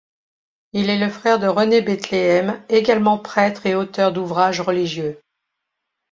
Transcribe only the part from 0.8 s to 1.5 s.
est le frère de